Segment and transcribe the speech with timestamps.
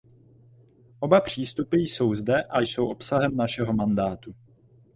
[1.01, 4.35] Oba přístupy jsou zde a jsou obsahem našeho mandátu.